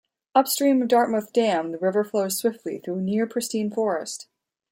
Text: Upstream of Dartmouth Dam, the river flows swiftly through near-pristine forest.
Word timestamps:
Upstream 0.33 0.81
of 0.81 0.87
Dartmouth 0.87 1.31
Dam, 1.31 1.71
the 1.71 1.77
river 1.77 2.03
flows 2.03 2.35
swiftly 2.35 2.79
through 2.79 3.01
near-pristine 3.01 3.69
forest. 3.69 4.25